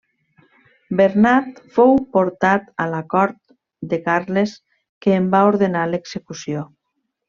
[1.01, 3.39] Bernat fou portat a la cort
[3.95, 4.57] de Carles,
[5.07, 6.71] que en va ordenar l'execució.